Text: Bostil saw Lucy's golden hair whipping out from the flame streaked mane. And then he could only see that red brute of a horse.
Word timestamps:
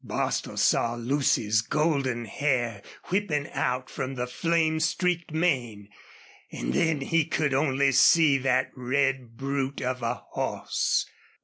Bostil 0.03 0.57
saw 0.57 0.95
Lucy's 0.95 1.61
golden 1.61 2.25
hair 2.25 2.81
whipping 3.09 3.47
out 3.51 3.87
from 3.87 4.15
the 4.15 4.25
flame 4.25 4.79
streaked 4.79 5.31
mane. 5.31 5.89
And 6.51 6.73
then 6.73 7.01
he 7.01 7.23
could 7.25 7.53
only 7.53 7.91
see 7.91 8.39
that 8.39 8.71
red 8.75 9.37
brute 9.37 9.79
of 9.79 10.01
a 10.01 10.15
horse. 10.31 11.07